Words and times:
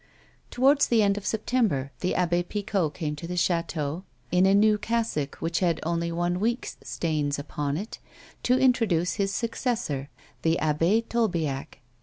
Towards 0.49 0.87
the 0.87 1.03
end 1.03 1.15
of 1.15 1.27
September 1.27 1.91
the 1.99 2.15
Ahh& 2.15 2.41
Picot 2.49 2.95
came 2.95 3.15
to 3.17 3.27
the 3.27 3.37
chateau, 3.37 4.03
in 4.31 4.47
a 4.47 4.55
new 4.55 4.79
cassock 4.79 5.35
which 5.35 5.59
had 5.59 5.79
only 5.83 6.11
one 6.11 6.39
week's 6.39 6.75
stains 6.81 7.37
upon 7.37 7.77
it, 7.77 7.99
to 8.41 8.57
introduce 8.57 9.13
his 9.21 9.31
successor, 9.31 10.09
the 10.41 10.57
Abbe 10.57 11.03
Tolbiac. 11.03 11.81